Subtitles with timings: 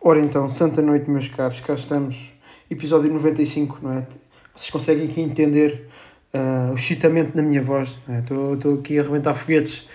[0.00, 2.32] Ora então, Santa Noite, meus caros, cá estamos,
[2.70, 4.06] episódio 95, não é?
[4.54, 5.88] Vocês conseguem aqui entender
[6.32, 8.78] uh, o excitamento na minha voz, estou é?
[8.78, 9.88] aqui a arrebentar foguetes.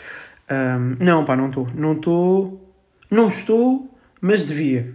[0.51, 2.75] Um, não, pá, não estou, não estou,
[3.09, 4.93] não estou, mas devia.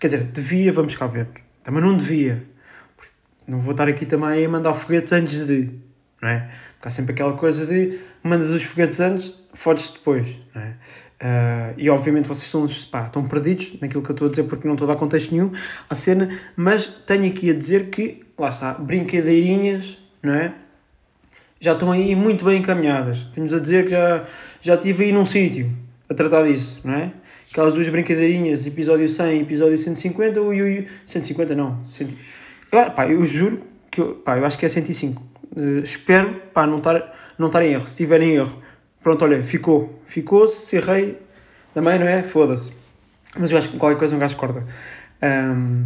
[0.00, 1.28] Quer dizer, devia, vamos cá ver.
[1.62, 2.42] Também não devia.
[3.46, 5.70] Não vou estar aqui também a mandar foguetes antes de,
[6.20, 6.50] não é?
[6.72, 10.76] Porque há sempre aquela coisa de mandas os foguetes antes, fodes depois, não é?
[11.22, 14.68] Uh, e obviamente vocês estão, pá, estão perdidos naquilo que eu estou a dizer porque
[14.68, 15.50] não estou a dar contexto nenhum
[15.88, 20.52] à cena, mas tenho aqui a dizer que, lá está, brincadeirinhas, não é?
[21.58, 23.24] Já estão aí muito bem encaminhadas.
[23.32, 24.26] Tenho-vos a dizer que já,
[24.60, 25.72] já estive aí num sítio
[26.08, 27.12] a tratar disso, não é?
[27.50, 32.08] Aquelas duas brincadeirinhas, episódio 100 e episódio 150, ui, ui, 150 não, 100,
[32.70, 35.22] eu, pá, eu juro que eu, pá, eu acho que é 105.
[35.22, 37.86] Uh, eh, espero pá, não estar não em erro.
[37.86, 38.60] Se tiver em erro,
[39.06, 40.02] Pronto, olha, ficou.
[40.04, 41.16] Ficou-se, se errei,
[41.72, 42.24] também, não é?
[42.24, 42.72] Foda-se.
[43.38, 44.66] Mas eu acho que qualquer coisa um gajo corta.
[45.22, 45.84] Um,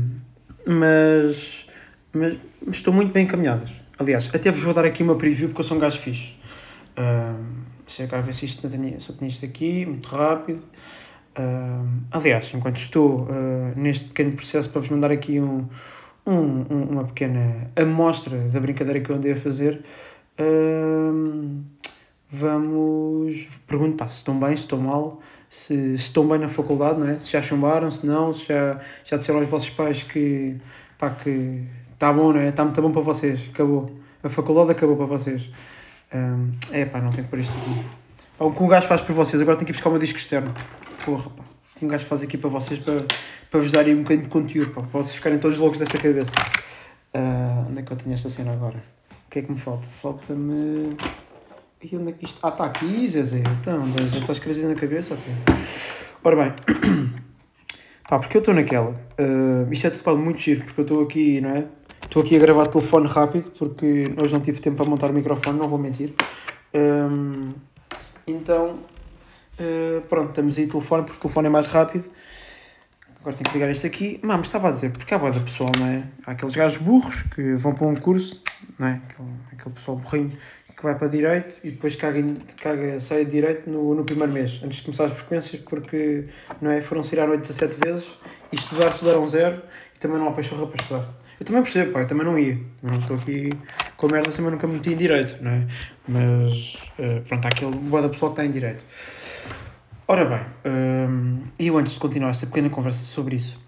[0.66, 1.66] mas,
[2.14, 3.70] mas, mas, estou muito bem encaminhadas.
[3.98, 6.32] Aliás, até vos vou dar aqui uma preview porque eu sou um gajo fixe.
[6.98, 10.62] Um, deixa ver se isto não tenho, só tenho isto aqui, muito rápido.
[11.38, 15.68] Um, aliás, enquanto estou uh, neste pequeno processo para vos mandar aqui um,
[16.26, 19.84] um, uma pequena amostra da brincadeira que eu andei a fazer,
[20.40, 21.62] um,
[22.30, 23.48] vamos.
[23.66, 27.08] Pergunto pá, se estão bem, se estão mal, se, se estão bem na faculdade, não
[27.08, 27.18] é?
[27.18, 30.56] se já chumbaram, se não, se já, já disseram aos vossos pais que
[30.98, 32.48] pá, que está bom, não é?
[32.48, 33.90] Está muito bom para vocês, acabou.
[34.22, 35.50] A faculdade acabou para vocês.
[36.14, 37.84] Um, é pá, não tenho que pôr isto aqui.
[38.38, 40.18] Pá, o que um gajo faz para vocês, agora tenho que ir buscar meu disco
[40.18, 40.54] externo.
[41.04, 41.42] Porra, pá.
[41.74, 43.04] O que um gajo faz aqui para vocês para,
[43.50, 46.32] para vos darem um bocadinho de conteúdo, pá, para vocês ficarem todos loucos dessa cabeça.
[47.14, 48.76] Uh, onde é que eu tenho esta cena agora?
[49.26, 49.86] O que é que me falta?
[50.00, 50.96] Falta-me.
[51.82, 52.38] E onde é que isto.
[52.42, 53.42] Ah, está aqui, Zezé.
[53.58, 55.14] Então, já estás crescendo na cabeça?
[55.14, 55.32] Ok.
[56.22, 56.52] Ora bem.
[58.06, 58.90] Pá, porque eu estou naquela.
[59.18, 61.64] Uh, isto é tudo muito giro, porque eu estou aqui, não é?
[62.02, 65.58] Estou aqui a gravar telefone rápido, porque hoje não tive tempo para montar o microfone,
[65.58, 66.12] não vou mentir.
[66.74, 67.54] Um,
[68.26, 68.80] então,
[69.58, 72.04] uh, pronto, estamos aí telefone, porque o telefone é mais rápido.
[73.20, 74.20] Agora tenho que ligar este aqui.
[74.22, 76.02] Mas, mas estava a dizer, porque há boa pessoal, não é?
[76.26, 78.42] Há aqueles gajos burros que vão para um curso,
[78.78, 79.00] não é?
[79.08, 80.32] Aquele, aquele pessoal burrinho
[80.80, 82.24] que vai para direito e depois caga,
[82.60, 86.24] caga sai de direito no, no primeiro mês, antes de começar as frequências, porque
[86.60, 88.10] não é, foram sair à noite 17 vezes
[88.50, 89.62] e estudar, estudaram zero
[89.94, 91.08] e também não há pachorra para estudar.
[91.38, 92.58] Eu também percebo, pá, eu também não ia.
[92.82, 93.50] Não estou aqui
[93.96, 95.66] com merda assim, mas nunca me meti em direito, não é?
[96.08, 98.82] Mas uh, pronto, há aquele boa da pessoa que está em direito.
[100.08, 103.58] Ora bem, um, e eu antes de continuar esta pequena conversa sobre isso,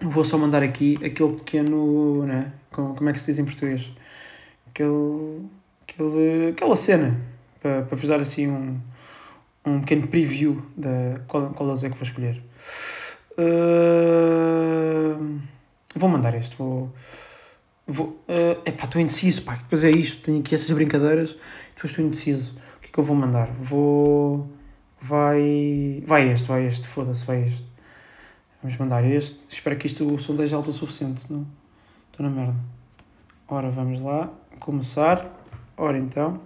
[0.00, 2.52] vou só mandar aqui aquele pequeno, né?
[2.70, 3.90] Como, como é que se diz em português?
[4.68, 5.46] Aquele
[5.96, 7.18] aquele, aquela cena
[7.60, 8.78] para, para vos dar assim um,
[9.64, 12.42] um pequeno preview da qual, qual é que vou escolher.
[13.38, 14.38] Uh,
[15.94, 16.92] vou mandar este, vou.
[17.88, 21.36] Vou, uh, epá, estou indeciso, pá, depois é isto, tenho aqui essas brincadeiras,
[21.74, 22.56] depois estou indeciso.
[22.76, 23.48] O que é que eu vou mandar?
[23.60, 24.50] Vou.
[25.00, 26.02] Vai.
[26.04, 27.66] Vai este, vai este, foda-se, vai este.
[28.62, 29.38] Vamos mandar este.
[29.48, 31.46] Espero que isto o som esteja alto o suficiente, senão
[32.10, 32.56] estou na merda.
[33.48, 34.32] Ora, vamos lá.
[34.58, 35.35] Começar.
[35.76, 36.40] Ora então.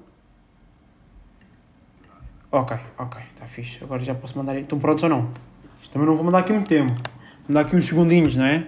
[2.50, 3.82] Ok, ok, está fixe.
[3.84, 4.58] Agora já posso mandar.
[4.58, 5.32] Estão prontos ou não?
[5.80, 6.92] Isto também não vou mandar aqui muito tempo.
[6.92, 8.66] Vou mandar aqui uns segundinhos, não é?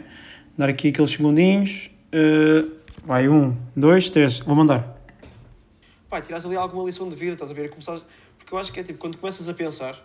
[0.56, 1.90] Dar aqui aqueles segundinhos.
[2.14, 4.38] Uh, vai, um, dois, três.
[4.38, 4.96] Vou mandar.
[6.08, 7.70] Vai, tiras ali alguma lição de vida, estás a ver?
[7.70, 8.04] Começares...
[8.38, 9.98] Porque eu acho que é tipo, quando começas a pensar,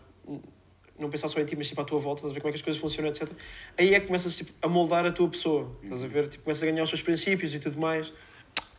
[0.97, 2.51] não pensar só em ti, mas tipo à tua volta, estás a ver como é
[2.53, 3.29] que as coisas funcionam, etc.
[3.77, 6.29] Aí é que começas tipo, a moldar a tua pessoa, estás a ver?
[6.29, 8.11] Tipo, começas a ganhar os seus princípios e tudo mais.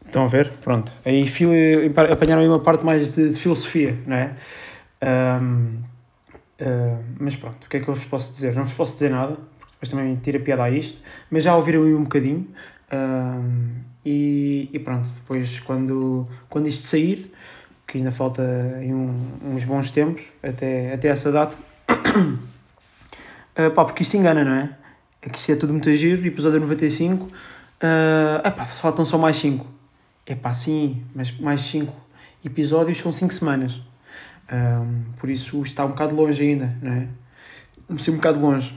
[0.04, 0.50] Estão a ver?
[0.62, 0.92] Pronto.
[1.04, 1.52] Aí filo,
[2.10, 4.34] apanharam aí uma parte mais de, de filosofia, não é?
[5.02, 5.82] Um,
[6.60, 8.54] uh, mas pronto, o que é que eu vos posso dizer?
[8.54, 11.84] Não vos posso dizer nada, porque depois também tira piada a isto, mas já ouviram
[11.84, 12.48] aí um bocadinho.
[12.90, 17.30] Um, e, e, pronto, depois quando, quando isto sair,
[17.86, 18.42] que ainda falta
[18.78, 19.14] aí um,
[19.44, 21.56] uns bons tempos até, até essa data,
[23.58, 24.74] uh, pá, porque isto engana, não é?
[25.20, 27.30] É que isto é tudo muito giro, episódio 95, uh,
[28.46, 29.77] epá, faltam só mais 5
[30.28, 31.90] é pá, sim, mas mais 5
[32.44, 33.80] episódios são 5 semanas.
[34.52, 37.08] Um, por isso está um bocado longe ainda, não é?
[37.86, 38.72] Comecei um bocado longe.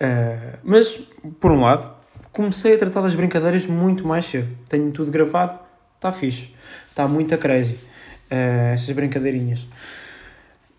[0.00, 0.98] Uh, mas,
[1.38, 1.94] por um lado,
[2.32, 4.56] comecei a tratar das brincadeiras muito mais cedo.
[4.70, 5.60] Tenho tudo gravado,
[5.96, 6.54] está fixe.
[6.88, 7.74] Está muito crazy.
[8.30, 9.66] Uh, essas brincadeirinhas.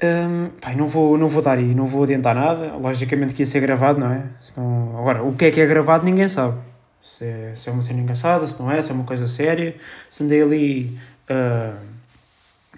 [0.03, 2.73] Um, não vou, não vou dar aí, não vou adiantar nada.
[2.77, 4.25] Logicamente que ia ser gravado, não é?
[4.41, 6.73] Senão, agora, o que é que é gravado ninguém sabe
[7.03, 9.75] se é, se é uma cena engraçada, se não é, se é uma coisa séria,
[10.09, 10.97] se andei ali
[11.29, 11.77] uh,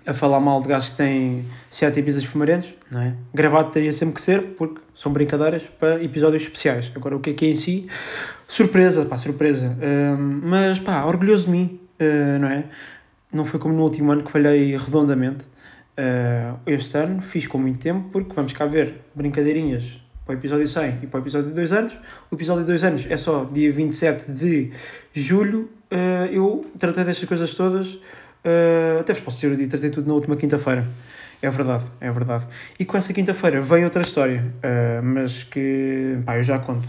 [0.03, 3.13] a falar mal de gajos que têm sete episódios fumarentos, não é?
[3.31, 6.91] Gravado teria sempre que ser, porque são brincadeiras para episódios especiais.
[6.95, 7.87] Agora, o que é que é em si?
[8.47, 9.77] Surpresa, pá, surpresa.
[9.79, 12.63] Um, mas, pá, orgulhoso de mim, uh, não é?
[13.31, 15.45] Não foi como no último ano que falhei redondamente.
[15.97, 20.67] Uh, este ano fiz com muito tempo, porque vamos cá ver brincadeirinhas para o episódio
[20.67, 21.97] 100 e para o episódio de 2 anos.
[22.31, 24.71] O episódio de 2 anos é só dia 27 de
[25.13, 25.69] julho.
[25.91, 27.99] Uh, eu tratei destas coisas todas
[28.45, 30.87] Uh, até vos posso dizer, eu tratei tudo na última quinta-feira.
[31.41, 32.45] É verdade, é verdade.
[32.79, 36.87] E com essa quinta-feira veio outra história, uh, mas que pá, eu já conto.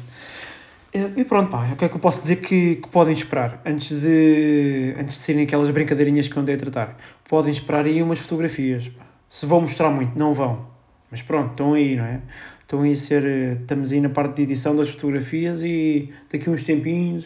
[0.92, 4.00] E pronto, pá, o que é que eu posso dizer que, que podem esperar antes
[4.00, 6.96] de, antes de serem aquelas brincadeirinhas que eu andei a tratar?
[7.28, 8.90] Podem esperar aí umas fotografias.
[9.28, 10.66] Se vão mostrar muito, não vão.
[11.10, 12.20] Mas pronto, estão aí, não é?
[12.66, 13.22] Estão aí ser.
[13.60, 17.24] Estamos aí na parte de edição das fotografias e daqui uns tempinhos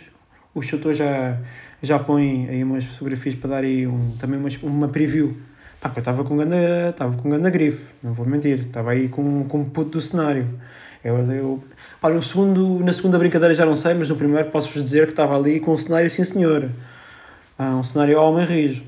[0.54, 1.40] o chutor já
[1.82, 5.34] já põe aí umas fotografias para dar aí um, também uma, uma preview.
[5.80, 9.08] Pá, que eu estava com ganda, estava com ganda grife, não vou mentir, estava aí
[9.08, 10.46] com, com puto do cenário.
[11.02, 11.64] Eu, eu,
[12.02, 15.12] pá, no segundo, na segunda brincadeira já não sei, mas no primeiro posso-vos dizer que
[15.12, 16.68] estava ali com um cenário sim senhor.
[17.58, 18.82] Ah, um cenário homem rijo.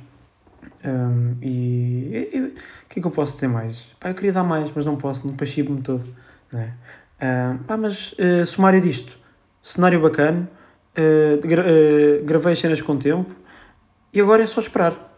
[0.84, 2.52] Um, e
[2.84, 3.86] o que é que eu posso dizer mais?
[3.98, 6.04] Pá, eu queria dar mais, mas não posso, não pachibo-me todo.
[6.52, 6.74] Né?
[7.22, 9.18] Um, pá, mas uh, sumário disto,
[9.62, 10.48] cenário bacana,
[10.92, 13.34] Uh, gra uh, gravei as cenas com tempo
[14.12, 15.10] e agora é só esperar.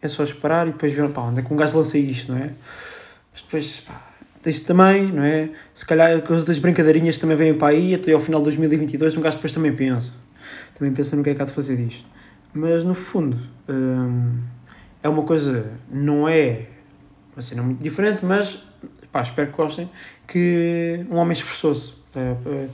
[0.00, 2.38] É só esperar e depois ver, pá, onde é que um gajo lança isto, não
[2.38, 2.52] é?
[3.30, 4.10] Mas depois, pá,
[4.46, 5.50] isto também, não é?
[5.74, 9.20] Se calhar coisas das brincadeirinhas também vêm para aí, até ao final de 2022 um
[9.20, 10.14] gajo depois também pensa.
[10.74, 12.06] Também pensa no que é que há de fazer disto.
[12.54, 13.38] Mas no fundo,
[15.02, 16.68] é uma coisa, não é
[17.36, 18.62] uma cena muito diferente, mas
[19.10, 19.90] pá, espero que gostem,
[20.26, 22.68] que um homem esforçou-se para, para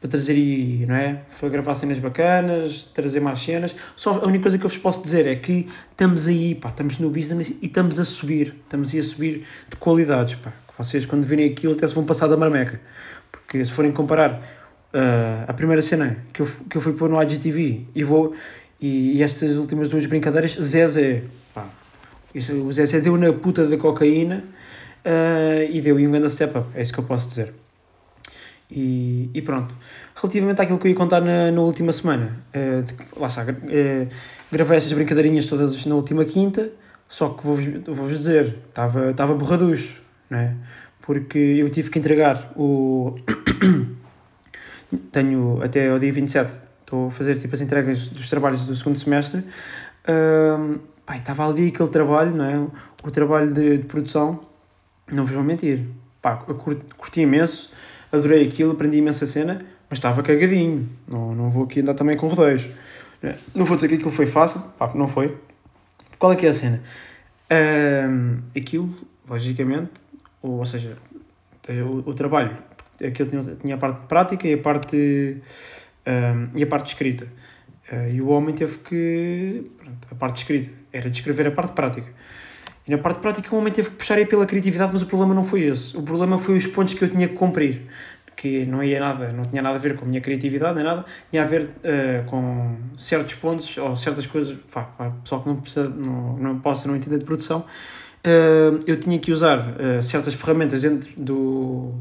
[0.00, 1.22] para trazer e, não é?
[1.28, 3.74] Foi gravar cenas bacanas, trazer mais cenas.
[3.94, 6.98] Só a única coisa que eu vos posso dizer é que estamos aí, pá, estamos
[6.98, 10.52] no business e estamos a subir, estamos aí a subir de qualidades, pá.
[10.78, 12.80] Vocês quando virem aquilo até se vão passar da marmeca.
[13.32, 17.20] Porque se forem comparar uh, a primeira cena que eu, que eu fui pôr no
[17.22, 18.34] IGTV e vou
[18.78, 21.22] e, e estas últimas duas brincadeiras, Zezé,
[21.54, 21.66] pá,
[22.34, 24.44] isso, o Zezé deu na puta da cocaína
[25.06, 27.54] uh, e deu aí um grande step up, é isso que eu posso dizer.
[28.68, 29.72] E, e pronto.
[30.14, 34.08] Relativamente àquilo que eu ia contar na, na última semana, uh, de, lá está, uh,
[34.50, 36.70] gravei essas brincadeirinhas todas na última quinta,
[37.08, 40.54] só que vou-vos vou dizer, estava, estava borraducho, não é?
[41.00, 43.14] Porque eu tive que entregar o.
[45.12, 48.98] Tenho até ao dia 27, estou a fazer tipo as entregas dos trabalhos do segundo
[48.98, 49.44] semestre.
[50.08, 52.66] Uh, pai, estava ali aquele trabalho, não é?
[53.04, 54.40] O trabalho de, de produção,
[55.10, 55.82] não vos vou mentir,
[56.20, 57.70] pá, eu curti, curti imenso
[58.12, 60.88] adorei aquilo, aprendi imensa cena, mas estava cagadinho.
[61.06, 62.68] Não, não vou aqui andar também com rodeios.
[63.54, 65.36] Não vou dizer que aquilo foi fácil, pá, não foi.
[66.18, 66.82] Qual é que é a cena?
[67.50, 68.94] Um, aquilo,
[69.28, 69.92] logicamente,
[70.42, 70.96] ou, ou seja,
[71.68, 72.56] o, o trabalho,
[73.04, 75.42] aquilo tinha, tinha a parte prática e a parte,
[76.06, 77.26] um, e a parte escrita.
[77.90, 79.70] Uh, e o homem teve que.
[79.78, 82.08] Pronto, a parte escrita era descrever a parte prática.
[82.86, 85.34] E na parte prática o homem teve que puxar aí pela criatividade, mas o problema
[85.34, 85.96] não foi esse.
[85.96, 87.82] O problema foi os pontos que eu tinha que cumprir.
[88.36, 91.04] Que não ia nada, não tinha nada a ver com a minha criatividade, nem nada,
[91.30, 95.56] tinha a ver uh, com certos pontos ou certas coisas, pá, pá, pessoal que não,
[95.56, 100.34] precisa, não, não possa não entender de produção, uh, eu tinha que usar uh, certas
[100.34, 101.94] ferramentas dentro do,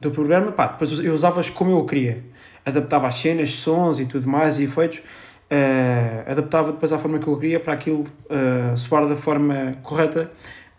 [0.00, 2.24] do programa, pá, depois eu usava-as como eu queria.
[2.64, 5.02] Adaptava as cenas, sons e tudo mais e efeitos
[5.50, 10.30] uh, adaptava depois à forma que eu queria para aquilo uh, soar da forma correta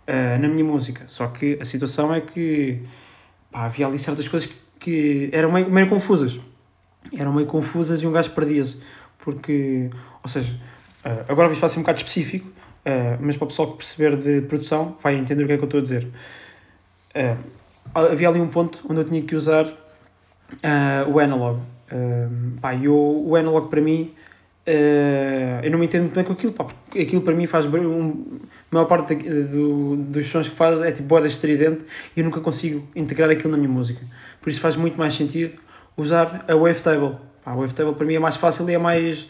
[0.07, 1.03] uh, na minha música.
[1.07, 2.81] Só que a situação é que
[3.51, 6.39] pá, havia ali certas coisas que, que eram meio, meio confusas.
[7.17, 8.77] Eram meio confusas e um gajo perdia-se.
[9.19, 9.89] Porque,
[10.23, 10.55] ou seja,
[11.05, 12.53] uh, agora vou fazer um bocado específico,
[13.19, 15.65] mas para o pessoal que perceber de produção vai entender o que é que eu
[15.65, 16.07] estou a dizer.
[17.95, 19.65] havia ali um ponto onde eu tinha que usar
[21.11, 21.59] o analog.
[21.91, 24.13] Uh, pá, eu, o analog para mim
[24.67, 27.65] Uh, eu não me entendo muito bem com aquilo, pá, porque aquilo para mim faz.
[27.67, 28.39] Um,
[28.71, 32.41] a maior parte do, dos sons que faz é tipo boeda estridente e eu nunca
[32.41, 34.01] consigo integrar aquilo na minha música.
[34.41, 35.59] Por isso faz muito mais sentido
[35.95, 37.17] usar a wavetable.
[37.45, 39.29] A wavetable para mim é mais fácil e é mais.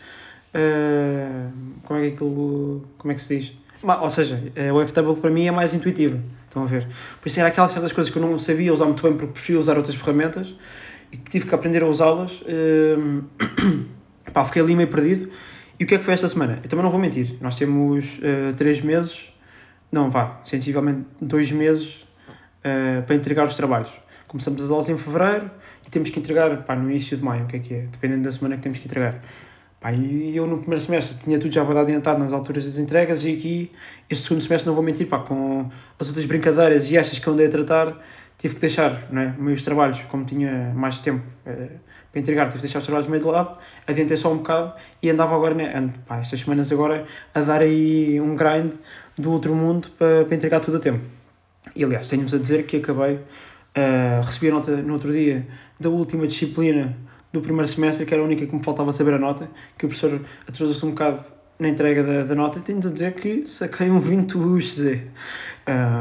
[0.53, 1.51] Uh,
[1.83, 2.85] como é que aquilo.
[2.97, 3.53] Como é que se diz?
[3.83, 6.17] Ou seja, a wavetable para mim é mais intuitiva.
[6.47, 6.87] Estão a ver?
[7.21, 9.59] Por isso era aquelas certas coisas que eu não sabia usar muito bem porque prefiro
[9.59, 10.55] usar outras ferramentas
[11.11, 12.41] e que tive que aprender a usá-las.
[12.41, 13.25] Uh,
[14.35, 15.29] Pá, fiquei ali meio perdido.
[15.79, 16.59] E o que é que foi esta semana?
[16.61, 17.37] Eu também não vou mentir.
[17.39, 19.33] Nós temos uh, três meses,
[19.89, 22.05] não, vá, sensivelmente dois meses
[22.59, 23.93] uh, para entregar os trabalhos.
[24.27, 25.49] Começamos as aulas em fevereiro
[25.87, 27.81] e temos que entregar pá, no início de maio, o que é que é?
[27.89, 29.21] Dependendo da semana que temos que entregar.
[29.79, 33.23] Pá, e eu no primeiro semestre tinha tudo já bem adiantado nas alturas das entregas
[33.23, 33.71] e aqui,
[34.09, 37.45] este segundo semestre, não vou mentir, pá, com as outras brincadeiras e estas que andei
[37.45, 37.97] a tratar,
[38.37, 41.69] tive que deixar não é, meus trabalhos, como tinha mais tempo eh,
[42.15, 44.71] para entregar, tive que deixar os trabalhos meio de lado, adiantei só um bocado
[45.03, 48.71] e andava agora, né, ando, pá, estas semanas agora, a dar aí um grind
[49.17, 51.01] do outro mundo para, para entregar tudo a tempo.
[51.75, 55.45] E aliás, tenho-vos a dizer que acabei, uh, recebi a nota no outro dia
[55.77, 56.95] da última disciplina
[57.33, 59.89] do primeiro semestre, que era a única que me faltava saber a nota, que o
[59.89, 61.19] professor atrasou-se um bocado
[61.59, 64.79] na entrega da, da nota, tenho de dizer que saquei um 20 UXZ.
[64.79, 64.99] Uh,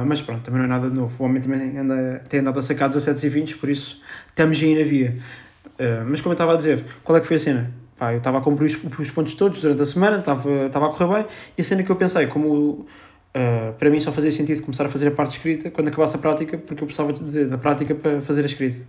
[0.07, 1.21] mas pronto, também não é nada de novo.
[1.21, 4.79] O homem também anda, tem andado a sacar 17 e 20, por isso estamos aí
[4.79, 5.17] na via.
[5.79, 7.73] Uh, mas como eu estava a dizer, qual é que foi a cena?
[7.99, 11.15] Pá, eu estava a cumprir os, os pontos todos durante a semana, estava, a correr
[11.15, 11.27] bem,
[11.57, 12.87] e a cena que eu pensei, como
[13.37, 16.21] Uh, para mim só fazia sentido começar a fazer a parte escrita quando acabasse a
[16.21, 18.87] prática, porque eu precisava de, da prática para fazer a escrita.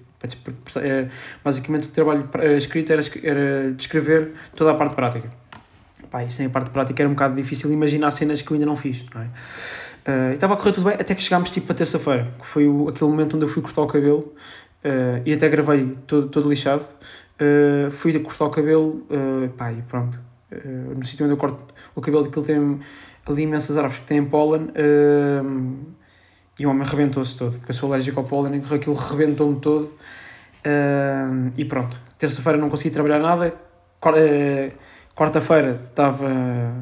[0.83, 1.07] É,
[1.43, 5.31] basicamente o trabalho escrito era, era descrever toda a parte prática.
[6.11, 8.67] Pá, e sem a parte prática era um bocado difícil imaginar cenas que eu ainda
[8.67, 9.03] não fiz.
[9.15, 9.25] Não é?
[9.25, 12.87] Uh, estava a correr tudo bem até que chegámos tipo para terça-feira, que foi o,
[12.87, 14.31] aquele momento onde eu fui cortar o cabelo
[14.85, 16.85] uh, e até gravei todo, todo lixado.
[17.91, 19.05] fui a cortar o cabelo
[19.57, 20.17] pá, e pronto.
[20.95, 22.79] no sítio onde eu corto o cabelo, aquilo tem
[23.25, 25.95] ali imensas árvores que têm pólen uh,
[26.57, 29.85] e o homem rebentou-se todo, porque eu sou alérgico ao pólen e aquilo rebentou-me todo
[29.85, 31.99] uh, e pronto.
[32.17, 33.53] Terça-feira não consegui trabalhar nada,
[35.13, 36.29] quarta-feira estava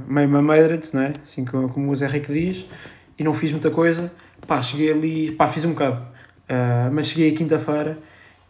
[0.07, 1.13] meio mamedrado, não é?
[1.23, 2.67] Assim como o Zé Rico diz,
[3.17, 4.11] e não fiz muita coisa.
[4.45, 6.05] Pá, cheguei ali, pá, fiz um bocado,
[6.49, 7.97] uh, mas cheguei a quinta-feira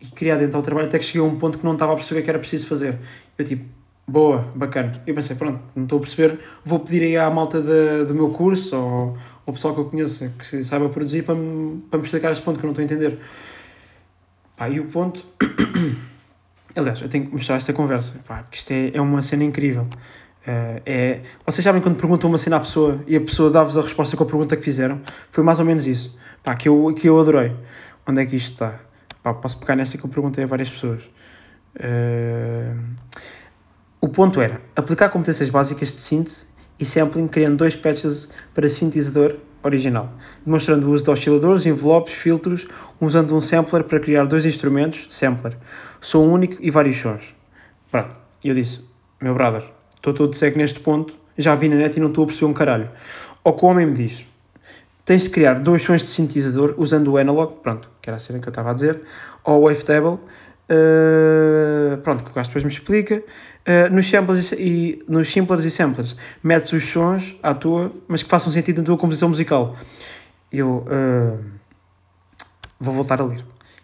[0.01, 1.95] e queria adentrar o trabalho até que cheguei a um ponto que não estava a
[1.95, 2.97] perceber o que era preciso fazer.
[3.37, 3.65] Eu tipo,
[4.07, 5.01] boa, bacana.
[5.07, 8.29] Eu pensei, pronto, não estou a perceber, vou pedir aí à malta de, do meu
[8.29, 12.31] curso ou ao pessoal que eu conheço que saiba produzir para me, para me explicar
[12.31, 13.19] este ponto que eu não estou a entender.
[14.55, 15.25] Pá, e o ponto.
[16.75, 19.83] Aliás, eu tenho que mostrar esta conversa, pá, porque isto é, é uma cena incrível.
[19.83, 23.81] Uh, é, vocês sabem quando perguntam uma cena à pessoa e a pessoa dá-vos a
[23.81, 24.99] resposta com a pergunta que fizeram?
[25.31, 26.17] Foi mais ou menos isso.
[26.43, 27.55] Pá, que eu, que eu adorei.
[28.05, 28.79] Onde é que isto está?
[29.23, 31.03] Pá, posso pegar nesta que eu perguntei a várias pessoas.
[31.75, 32.77] Uh,
[34.01, 36.47] o ponto era aplicar competências básicas de síntese
[36.77, 40.11] e sampling criando dois patches para sintetizador original,
[40.45, 42.67] demonstrando o uso de osciladores, envelopes, filtros,
[42.99, 45.57] usando um sampler para criar dois instrumentos, sampler,
[46.01, 47.33] som único e vários sons.
[47.89, 48.81] Pronto, eu disse,
[49.21, 49.63] meu brother,
[49.95, 52.53] estou todo cego neste ponto, já vi na net e não estou a perceber um
[52.53, 52.89] caralho.
[53.41, 54.25] Ou que o homem me diz,
[55.05, 58.39] tens de criar dois sons de sintetizador usando o analog, pronto, que era a cena
[58.39, 59.01] que eu estava a dizer,
[59.43, 60.19] ou wavetable,
[60.69, 63.23] uh, pronto, que o gajo depois me explica,
[63.63, 68.21] Uh, nos, samples e, e, nos simplers e samplers, metes os sons à tua, mas
[68.21, 69.77] que façam sentido na tua composição musical.
[70.51, 71.39] Eu uh,
[72.77, 73.41] vou voltar a ler.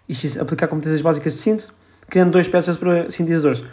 [0.10, 1.70] Isto é aplicar competências básicas de síntese,
[2.10, 3.64] criando dois peças para sintetizadores.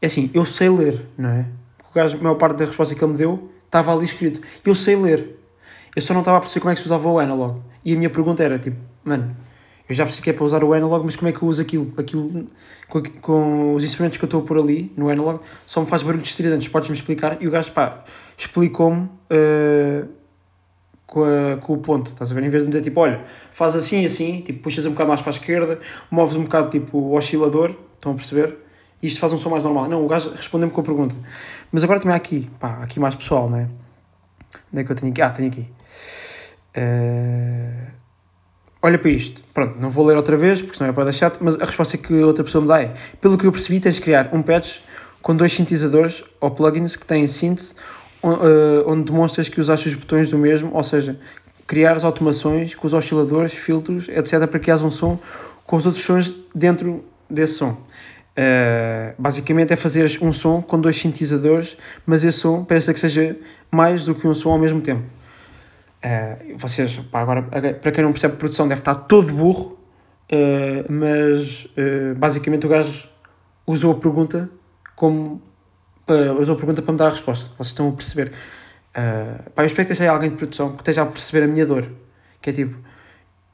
[0.00, 1.46] É assim, eu sei ler, não é?
[1.76, 4.40] Porque o gajo, a maior parte da resposta que ele me deu estava ali escrito.
[4.64, 5.39] Eu sei ler.
[5.94, 7.60] Eu só não estava a perceber como é que se usava o analog.
[7.84, 9.36] E a minha pergunta era tipo, mano,
[9.88, 11.60] eu já percebi que é para usar o analog, mas como é que eu uso
[11.60, 11.92] aquilo?
[11.98, 12.46] Aquilo
[12.88, 16.04] com, com os instrumentos que eu estou a pôr ali no analog só me faz
[16.04, 16.68] barulhos estridentes.
[16.68, 17.38] Podes-me explicar?
[17.40, 18.04] E o gajo, pá,
[18.38, 20.08] explicou-me uh,
[21.08, 21.24] com,
[21.60, 22.44] com o ponto, estás a ver?
[22.44, 25.20] Em vez de me dizer tipo, olha, faz assim assim, tipo, puxas um bocado mais
[25.20, 28.56] para a esquerda, moves um bocado tipo o oscilador, estão a perceber?
[29.02, 29.88] E isto faz um som mais normal.
[29.88, 31.16] Não, o gajo respondeu-me com a pergunta.
[31.72, 33.68] Mas agora também há aqui, pá, aqui mais pessoal, não é?
[34.72, 35.20] Onde é que eu tenho aqui?
[35.20, 35.79] Ah, tenho aqui.
[36.76, 37.90] Uh
[38.82, 39.42] olha para isto.
[39.52, 42.14] Pronto, não vou ler outra vez, porque senão é para chato, mas a resposta que
[42.14, 44.78] outra pessoa me dá é: pelo que eu percebi, tens de criar um patch
[45.22, 47.74] com dois sintetizadores ou plugins que têm síntese,
[48.22, 51.18] eh, onde demonstras que usaste os botões do mesmo, ou seja,
[51.66, 55.18] criar as automações com os osciladores, filtros, etc., para haja um som
[55.64, 57.76] com os outros sons dentro desse som.
[58.30, 63.36] Uh, basicamente é fazer um som com dois sintetizadores, mas esse som parece que seja
[63.70, 65.02] mais do que um som ao mesmo tempo.
[66.02, 69.78] Uh, vocês, pá, agora, para quem não percebe produção, deve estar todo burro,
[70.32, 73.06] uh, mas uh, basicamente o gajo
[73.66, 74.50] usou a pergunta
[74.96, 75.42] como.
[76.38, 77.50] usou a pergunta para me dar a resposta.
[77.56, 78.32] Vocês estão a perceber.
[78.90, 81.66] Uh, pá, eu espero que esteja alguém de produção que esteja a perceber a minha
[81.66, 81.86] dor.
[82.40, 82.78] Que é tipo,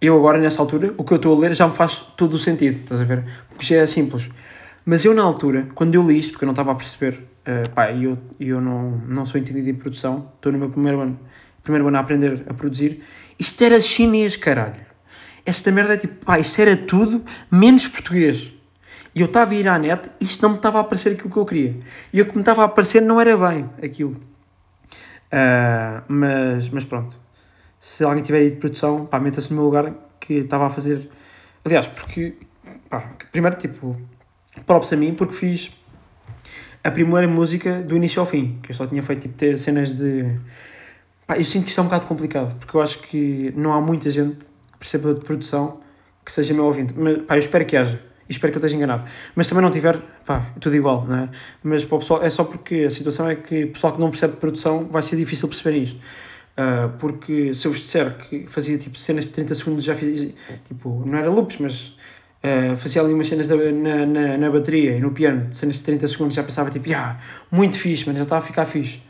[0.00, 2.38] eu agora, nessa altura, o que eu estou a ler já me faz todo o
[2.38, 3.24] sentido, estás a ver?
[3.48, 4.28] Porque já é simples.
[4.84, 7.68] Mas eu, na altura, quando eu li isto, porque eu não estava a perceber, uh,
[7.74, 11.18] pá, eu, eu não, não sou entendido em produção, estou no meu primeiro ano
[11.66, 13.02] primeiro ano a aprender a produzir,
[13.38, 14.86] isto era chinês, caralho.
[15.44, 18.52] Esta merda é tipo, pá, isto era tudo menos português.
[19.14, 21.30] E eu estava a ir à net e isto não me estava a aparecer aquilo
[21.30, 21.76] que eu queria.
[22.12, 24.12] E o que me estava a aparecer não era bem aquilo.
[25.32, 27.18] Uh, mas, mas pronto.
[27.78, 31.08] Se alguém tiver aí de produção, pá, meta-se no meu lugar que estava a fazer.
[31.64, 32.34] Aliás, porque,
[32.88, 33.96] pá, primeiro, tipo,
[34.66, 35.70] próprios a mim, porque fiz
[36.86, 39.98] a primeira música do início ao fim, que eu só tinha feito tipo ter cenas
[39.98, 40.36] de.
[41.26, 43.80] Pá, eu sinto que isto é um bocado complicado, porque eu acho que não há
[43.80, 45.80] muita gente que perceba de produção
[46.24, 46.94] que seja meu ouvinte.
[46.96, 48.00] Mas, pá, eu espero que haja.
[48.28, 49.04] E espero que eu esteja enganado.
[49.34, 51.28] Mas também não tiver, pá, é tudo igual, não é?
[51.62, 54.10] Mas para o pessoal, é só porque a situação é que o pessoal que não
[54.10, 56.00] percebe de produção vai ser difícil perceber isto.
[56.58, 60.32] Uh, porque se eu vos disser que fazia tipo cenas de 30 segundos, já fiz,
[60.66, 61.88] tipo, não era loops, mas
[62.42, 65.84] uh, fazia ali umas cenas da, na, na, na bateria e no piano, cenas de
[65.84, 69.00] 30 segundos, já pensava tipo, yeah, muito fixe, mas já estava a ficar fixe.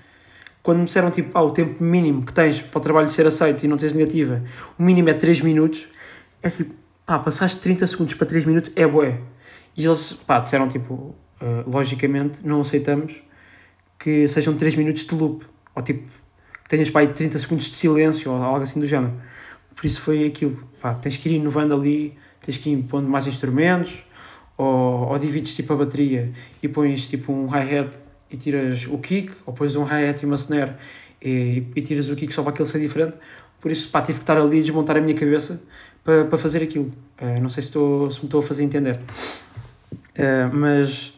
[0.67, 3.65] Quando me disseram tipo, ah, o tempo mínimo que tens para o trabalho ser aceito
[3.65, 4.43] e não tens negativa,
[4.77, 5.87] o mínimo é 3 minutos,
[6.43, 6.75] é tipo,
[7.07, 9.21] pá, passaste 30 segundos para 3 minutos, é bué.
[9.77, 13.23] E eles, pá, disseram tipo, uh, logicamente, não aceitamos
[13.97, 16.03] que sejam 3 minutos de loop, ou tipo,
[16.65, 19.13] que tenhas, pá, 30 segundos de silêncio, ou algo assim do género.
[19.73, 23.29] Por isso foi aquilo, pá, tens que ir inovando ali, tens que ir pondo mais
[23.29, 24.05] instrumentos,
[24.59, 27.95] ou, ou divides tipo a bateria e pões tipo um hi-hat
[28.31, 30.73] e tiras o kick, ou pões um hi-hat e uma snare
[31.23, 33.17] e, e tiras o kick só para aquele ser diferente.
[33.61, 35.61] Por isso, pá, tive que estar ali a desmontar a minha cabeça
[36.05, 36.93] para, para fazer aquilo.
[37.21, 39.01] Uh, não sei se, estou, se me estou a fazer entender.
[40.19, 41.15] Uh, mas,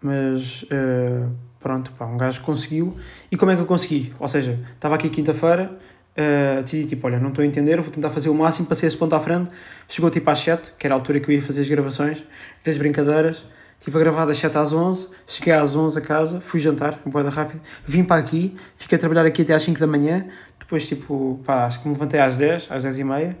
[0.00, 2.96] mas uh, pronto, pá, um gajo conseguiu.
[3.30, 4.12] E como é que eu consegui?
[4.18, 5.70] Ou seja, estava aqui quinta-feira,
[6.18, 8.96] uh, decidi tipo, olha, não estou a entender, vou tentar fazer o máximo, passei esse
[8.96, 9.50] ponto à frente,
[9.88, 12.22] chegou tipo às 7, que era a altura que eu ia fazer as gravações,
[12.66, 13.46] as brincadeiras,
[13.78, 17.10] Estive a gravar das 7 às 11, cheguei às 11 a casa, fui jantar, um
[17.10, 20.26] boeda rápido, vim para aqui, fiquei a trabalhar aqui até às 5 da manhã,
[20.58, 23.38] depois tipo, pá, acho que me levantei às 10, às 10 e meia,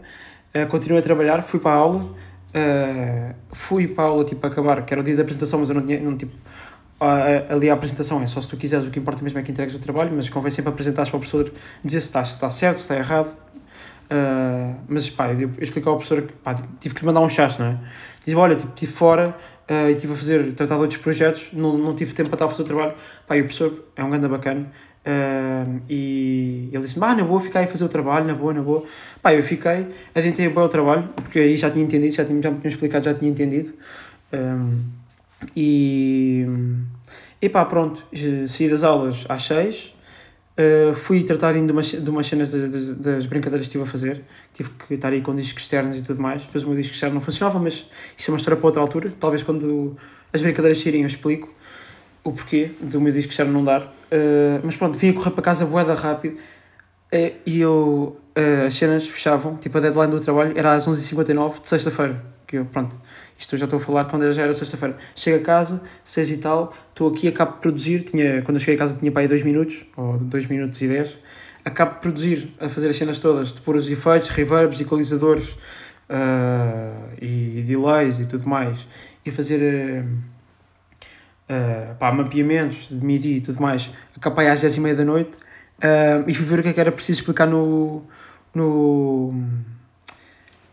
[0.54, 4.48] uh, continuei a trabalhar, fui para a aula, uh, fui para a aula tipo a
[4.48, 6.32] acabar, que era o dia da apresentação, mas eu não tinha, não, tipo,
[7.50, 9.74] ali a apresentação é só se tu quiseres, o que importa mesmo é que entregues
[9.74, 11.52] o trabalho, mas convém sempre apresentares para o professor,
[11.82, 13.34] dizer se está, se está certo, se está errado,
[14.10, 17.28] Uh, mas pá, eu, eu expliquei ao professor que pá, tive que lhe mandar um
[17.28, 17.78] chacho, não é?
[18.24, 19.36] Diz, olha, tipo, estive fora
[19.70, 22.44] uh, e estive a fazer, tratar de outros projetos, não, não tive tempo para estar
[22.46, 22.94] a fazer o trabalho.
[23.26, 24.70] Pá, e o professor é um grande bacana.
[25.06, 28.62] Uh, e ele disse: Ah, na boa, aí a fazer o trabalho, na boa, na
[28.62, 28.84] boa.
[29.22, 32.50] Pá, eu fiquei, adentrei bem o trabalho, porque aí já tinha entendido, já, tinha, já
[32.50, 33.72] me explicado, já tinha entendido.
[34.32, 34.82] Um,
[35.56, 36.46] e,
[37.40, 38.02] e pá, pronto,
[38.48, 39.94] saí das aulas às 6,
[40.58, 43.86] Uh, fui tratar ainda umas, de umas cenas de, de, das brincadeiras que estive a
[43.86, 44.24] fazer.
[44.52, 46.46] Tive que estar aí com discos externos e tudo mais.
[46.46, 49.12] Depois o meu disco externo não funcionava, mas isso é uma história para outra altura.
[49.20, 49.96] Talvez quando
[50.32, 51.54] as brincadeiras saírem eu explico
[52.24, 53.82] o porquê do meu disco externo não dar.
[53.82, 58.16] Uh, mas pronto, vim a correr para casa boeda rápido uh, e eu,
[58.66, 59.56] as cenas fechavam.
[59.58, 62.37] Tipo, a deadline do trabalho era às 11h59 de sexta-feira.
[62.48, 62.98] Que eu, pronto,
[63.38, 64.96] isto eu já estou a falar quando já era sexta-feira.
[65.14, 68.04] Chego a casa, seis e tal, estou aqui, acabo de produzir.
[68.04, 70.88] Tinha, quando eu cheguei a casa tinha para aí dois minutos, ou dois minutos e
[70.88, 71.18] dez.
[71.62, 75.50] Acabo de produzir, a fazer as cenas todas, de pôr os efeitos, reverbs, equalizadores
[76.08, 78.86] uh, e, delays e tudo mais.
[79.26, 80.06] E fazer uh,
[81.52, 83.90] uh, pá, mapeamentos de MIDI e tudo mais.
[84.16, 86.80] Acabei às dez e meia da noite uh, e fui ver o que é que
[86.80, 88.04] era preciso explicar no.
[88.54, 89.34] no.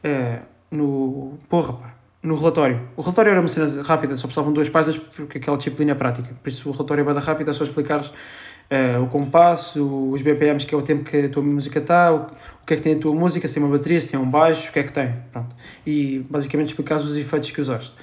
[0.05, 1.38] Uh, no.
[1.49, 2.82] porra, pá no relatório.
[2.97, 6.34] O relatório era uma cena rápida, só precisavam duas páginas porque aquela disciplina é prática.
[6.41, 10.65] Por isso o relatório é bada rápida, é só explicares uh, o compasso, os BPMs,
[10.65, 12.95] que é o tempo que a tua música está, o, o que é que tem
[12.95, 14.91] a tua música, se tem uma bateria, se tem um baixo, o que é que
[14.91, 15.13] tem.
[15.32, 15.56] Pronto.
[15.86, 17.93] E basicamente explicares os efeitos que usaste.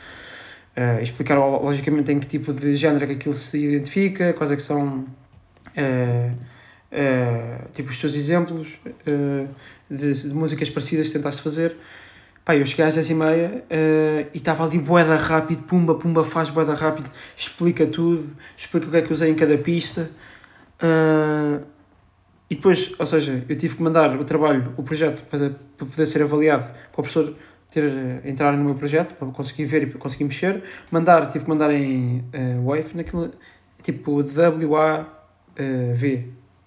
[0.77, 4.57] Uh, explicar logicamente em que tipo de género é que aquilo se identifica, quais é
[4.57, 5.05] que são
[5.77, 6.37] uh,
[7.73, 8.79] tipo os teus exemplos
[9.91, 11.77] de, de músicas parecidas que tentaste fazer
[12.45, 16.25] Pá, eu cheguei às 10 e meia uh, e estava ali boeda rápido, pumba, pumba,
[16.25, 20.11] faz boeda rápido, explica tudo, explica o que é que usei em cada pista.
[20.83, 21.63] Uh,
[22.51, 26.05] e depois, ou seja, eu tive que mandar o trabalho, o projeto, para, para poder
[26.05, 27.33] ser avaliado, para o professor
[27.71, 27.85] ter,
[28.25, 30.65] entrar no meu projeto, para conseguir ver e para conseguir mexer.
[30.91, 33.31] Mandar, tive que mandar em uh, Wave, naquilo,
[33.83, 35.65] tipo W-A-V,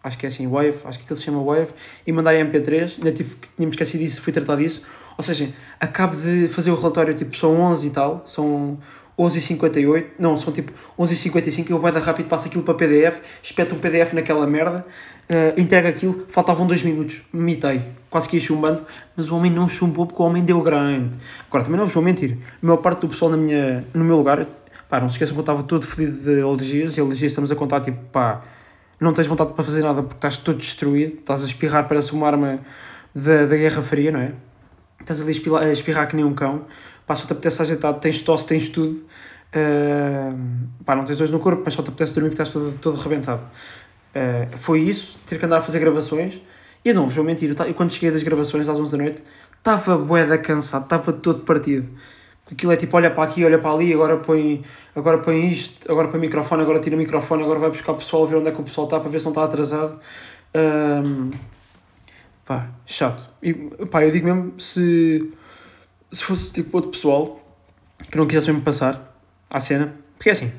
[0.01, 1.73] acho que é assim, Wave, acho que aquilo se chama Wave,
[2.07, 4.81] e mandar em MP3, ainda tive, tínhamos esquecido disso, fui tratar disso
[5.17, 5.49] ou seja,
[5.79, 8.77] acabo de fazer o relatório, tipo, são 11 e tal, são
[9.17, 13.79] 11h58, não, são tipo 11h55, eu vou dar rápido, passo aquilo para PDF, espeto um
[13.79, 14.85] PDF naquela merda,
[15.29, 18.83] uh, entrego aquilo, faltavam 2 minutos, mitei, quase que ia chumbando,
[19.15, 21.15] mas o homem não chumbou porque o homem deu grande.
[21.47, 24.17] Agora, também não vos vou mentir, a maior parte do pessoal na minha, no meu
[24.17, 24.45] lugar,
[24.89, 27.55] pá, não se esqueçam que eu estava todo fedido de alergias, e alergias estamos a
[27.55, 28.41] contar, tipo, pá,
[28.99, 32.27] não tens vontade para fazer nada porque estás todo destruído, estás a espirrar, parece uma
[32.27, 32.59] arma
[33.13, 34.33] da, da Guerra Fria, não é?
[34.99, 36.65] Estás ali a espirrar, que nem um cão,
[37.05, 39.03] pá, só te apetece ajeitado, tens tosse, tens tudo,
[39.55, 42.77] uh, pá, não tens dores no corpo, mas só te apetece dormir porque estás todo,
[42.79, 43.41] todo arrebentado.
[44.15, 46.41] Uh, foi isso, ter que andar a fazer gravações,
[46.83, 49.23] e eu não vos vou mentir, eu, quando cheguei das gravações às 11 da noite,
[49.57, 51.89] estava boeda cansado, estava todo partido,
[52.51, 54.63] Aquilo é tipo, olha para aqui, olha para ali, agora põe,
[54.95, 58.35] agora põe isto, agora põe microfone, agora tira microfone, agora vai buscar o pessoal, ver
[58.35, 59.99] onde é que o pessoal está para ver se não está atrasado.
[62.45, 63.27] Pá, chato.
[63.41, 65.31] E pá, eu digo mesmo, se,
[66.11, 67.41] se fosse tipo outro pessoal
[68.09, 70.51] que não quisesse mesmo passar à cena, porque é assim,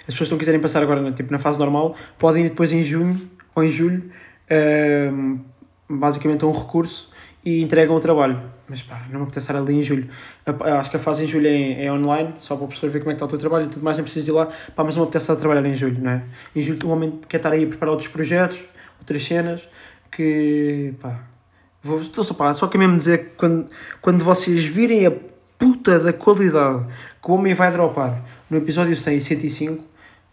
[0.00, 2.82] as pessoas que não quiserem passar agora tipo, na fase normal podem ir depois em
[2.82, 4.10] junho ou em julho,
[5.88, 7.10] basicamente a um recurso
[7.44, 8.40] e entregam o trabalho.
[8.68, 10.08] Mas pá, não me apetece ali em julho.
[10.78, 13.10] Acho que a fase em julho é, é online, só para o professor ver como
[13.10, 14.46] é que está o teu trabalho e tudo mais, nem precisas ir lá.
[14.46, 16.22] Pá, mas não me apetece estar a trabalhar em julho, não é?
[16.54, 18.60] Em julho o homem quer estar aí a preparar outros projetos,
[19.00, 19.62] outras cenas,
[20.10, 21.24] que pá.
[21.82, 23.66] Vou, estou só, pá, só que mesmo dizer que quando,
[24.02, 25.12] quando vocês virem a
[25.58, 26.84] puta da qualidade
[27.22, 29.84] que o homem vai dropar no episódio 100 e 105,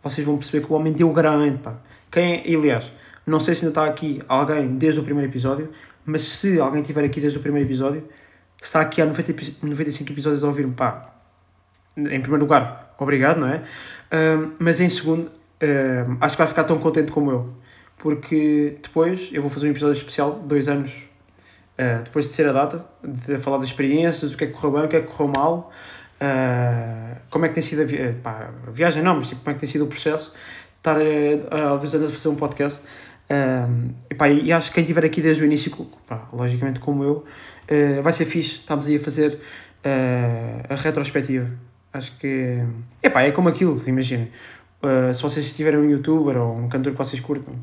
[0.02, 1.76] vocês vão perceber que o homem deu grande, pá.
[2.12, 2.92] Quem, aliás,
[3.26, 5.70] não sei se ainda está aqui alguém desde o primeiro episódio,
[6.06, 8.04] mas se alguém estiver aqui desde o primeiro episódio,
[8.62, 11.14] está aqui há 90, 95 episódios a ouvir-me, pá,
[11.98, 13.64] em primeiro lugar, obrigado, não é?
[14.14, 17.54] Um, mas em segundo, um, acho que vai ficar tão contente como eu,
[17.98, 20.92] porque depois eu vou fazer um episódio especial, dois anos
[21.80, 24.72] uh, depois de ser a data, de falar das experiências, o que é que correu
[24.72, 25.72] bem, o que é que correu mal,
[26.22, 29.52] uh, como é que tem sido a, vi pá, a viagem, não, mas tipo, como
[29.52, 30.34] é que tem sido o processo,
[30.78, 32.82] estar uh, há dois anos a fazer um podcast
[33.30, 35.72] um, epá, e acho que quem estiver aqui desde o início,
[36.08, 37.26] pá, logicamente como eu,
[37.70, 38.56] uh, vai ser fixe.
[38.56, 41.50] Estamos aí a fazer uh, a retrospectiva.
[41.92, 42.64] Acho que
[43.04, 44.28] epá, é como aquilo, imagina.
[44.82, 47.56] Uh, se vocês tiverem um youtuber ou um cantor que vocês curtam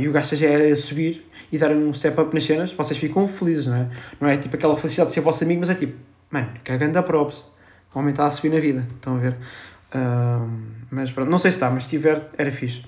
[0.00, 3.68] e o gajo a subir e dar um step up nas cenas, vocês ficam felizes,
[3.68, 3.88] não é?
[4.20, 5.96] Não é tipo aquela felicidade de ser vosso amigo, mas é tipo,
[6.28, 7.46] mano, cagando a props.
[7.94, 9.36] O homem está a subir na vida, estão a ver?
[10.90, 12.84] mas pronto, não sei se está, mas se tiver, era fixe.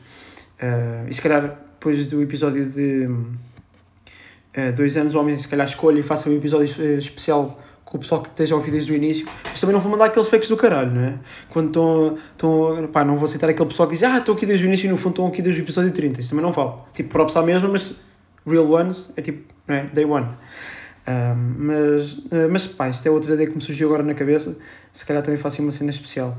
[1.09, 3.07] e se calhar depois do episódio de
[4.57, 7.61] uh, dois anos, o homem se calhar escolha e faça um episódio uh, especial
[7.93, 10.07] com o pessoal que esteja a ouvir desde o início, mas também não vou mandar
[10.07, 11.15] aqueles fakes do caralho, não é?
[11.51, 14.67] Quando estão, pá, não vou aceitar aquele pessoal que diz, ah, estou aqui desde o
[14.67, 16.73] início e no fundo estão aqui desde o episódio 30, isso também não vale.
[16.95, 17.95] Tipo, props à mesma, mas
[18.47, 19.85] real ones é tipo, não é?
[19.93, 20.27] Day one.
[21.59, 24.57] Mas, uh, mas pá, isto é outra ideia que me surgiu agora na cabeça,
[24.91, 26.39] se calhar também faço uma cena especial.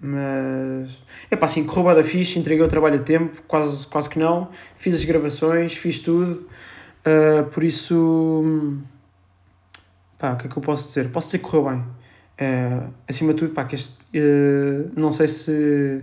[0.00, 4.18] Mas é pá, assim, correu da fixe, entreguei o trabalho a tempo, quase, quase que
[4.18, 4.48] não.
[4.74, 6.48] Fiz as gravações, fiz tudo.
[7.04, 8.82] Uh, por isso,
[10.24, 11.10] pá, o que é que eu posso dizer?
[11.10, 11.78] Posso dizer que correu bem.
[11.78, 16.02] Uh, acima de tudo, pá, que este, uh, não sei se.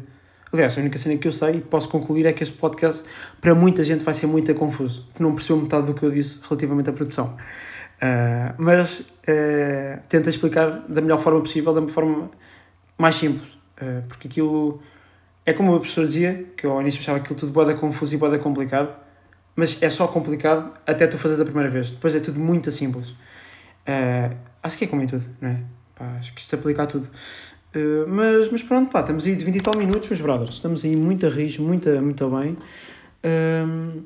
[0.54, 3.04] Aliás, a única cena que eu sei e posso concluir é que este podcast
[3.40, 6.42] para muita gente vai ser muito confuso, que não percebeu metade do que eu disse
[6.44, 7.38] relativamente à produção.
[7.98, 12.30] Uh, mas uh, tenta explicar da melhor forma possível, da forma
[12.98, 13.48] mais simples,
[13.82, 14.82] uh, porque aquilo
[15.46, 18.18] é como o professor dizia, que eu ao início achava aquilo tudo boda confuso e
[18.18, 18.94] boda complicado,
[19.56, 23.14] mas é só complicado até tu fazeres a primeira vez, depois é tudo muito simples.
[23.88, 25.62] Uh, acho que é como em tudo, não é?
[25.96, 27.10] Pá, acho que isto se aplica a tudo.
[27.76, 30.84] Uh, mas, mas pronto, pá, estamos aí de 20 e tal minutos, meus brothers, estamos
[30.84, 32.58] aí muito a rir, muito, muito bem.
[33.24, 34.02] Um,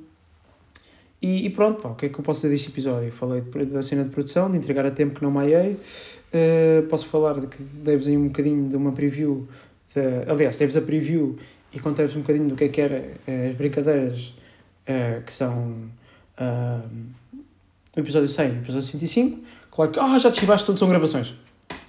[1.21, 3.11] e, e, pronto, pá, o que é que eu posso dizer deste episódio?
[3.11, 5.73] Falei da cena de produção, de entregar a tempo que não maiei.
[5.73, 9.47] Uh, posso falar de que dei-vos aí um bocadinho de uma preview.
[9.95, 11.37] De, aliás, dei-vos a preview
[11.73, 14.35] e contei-vos um bocadinho do que é que era uh, as brincadeiras
[14.87, 15.89] uh, que são
[17.95, 19.39] o episódio 100 e o episódio 105.
[19.75, 21.33] Claro que, ah, já te chibaste, todos são gravações.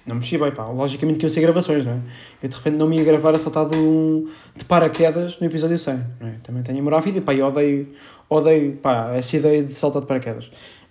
[0.05, 0.65] Não me chibei, pá.
[0.65, 1.99] Logicamente que iam ser gravações, não é?
[2.43, 5.79] Eu de repente não me ia gravar a saltar de, um, de paraquedas no episódio
[5.79, 5.93] 100.
[6.19, 6.35] Não é?
[6.43, 7.87] Também tenho amor à vida, pá, e odeio,
[8.29, 10.45] odeio pá, essa ideia de saltar de paraquedas.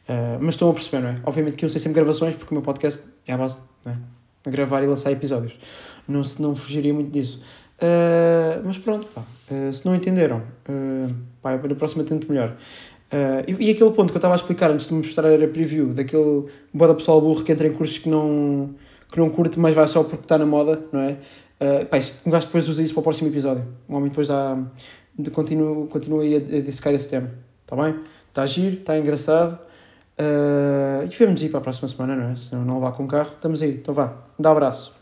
[0.08, 1.16] Uh, mas estão a perceber, não é?
[1.24, 3.96] Obviamente que iam ser sempre gravações, porque o meu podcast é a base, não é?
[4.48, 5.52] Gravar e lançar episódios.
[6.08, 7.42] Não, se, não fugiria muito disso.
[7.76, 9.22] Uh, mas pronto, pá.
[9.50, 12.56] Uh, se não entenderam, uh, pá, na próxima tento melhor.
[13.16, 15.94] Uh, e, e, aquele ponto que eu estava a explicar antes de mostrar a preview,
[15.94, 18.74] daquele boa pessoal burro que entra em cursos que não
[19.10, 21.12] que não curte, mas vai só porque está na moda, não é?
[21.58, 23.64] Uh, pá, um gajo depois usa isso para o próximo episódio.
[23.88, 24.58] O homem depois dá,
[25.18, 27.30] de, continua, continua aí a, a dissecar esse tema,
[27.62, 28.00] está bem?
[28.28, 29.58] Está giro, está engraçado.
[30.18, 32.36] Uh, e vamos ir para a próxima semana, não é?
[32.36, 33.76] Se não, não vá com o carro, estamos aí.
[33.76, 34.92] Então vá, dá abraço.